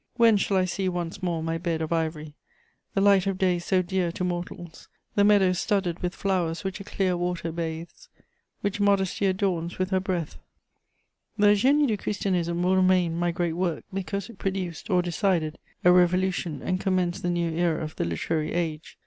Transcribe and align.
When 0.17 0.35
shall 0.35 0.57
I 0.57 0.65
see 0.65 0.89
once 0.89 1.21
more 1.21 1.43
my 1.43 1.59
bed 1.59 1.79
of 1.79 1.93
ivory, 1.93 2.33
the 2.95 3.01
light 3.01 3.27
of 3.27 3.37
day 3.37 3.59
so 3.59 3.83
dear 3.83 4.11
to 4.13 4.23
mortals, 4.23 4.87
the 5.13 5.23
meadows 5.23 5.59
studded 5.59 5.99
with 6.01 6.15
flowers 6.15 6.63
which 6.63 6.79
a 6.79 6.83
clear 6.83 7.15
water 7.15 7.51
bathes, 7.51 8.09
which 8.61 8.79
modesty 8.79 9.27
adorns 9.27 9.77
with 9.77 9.91
her 9.91 9.99
breath!'" 9.99 10.39
The 11.37 11.49
Génie 11.53 11.87
du 11.87 11.97
Christianisme 11.97 12.63
will 12.63 12.77
remain 12.77 13.15
my 13.15 13.29
great 13.29 13.53
work, 13.53 13.83
because 13.93 14.27
it 14.27 14.39
produced, 14.39 14.89
or 14.89 15.03
decided, 15.03 15.59
a 15.85 15.91
revolution 15.91 16.63
and 16.63 16.79
commenced 16.79 17.21
the 17.21 17.29
new 17.29 17.51
era 17.51 17.83
of 17.83 17.95
the 17.97 18.03
literary 18.03 18.53
age. 18.53 18.97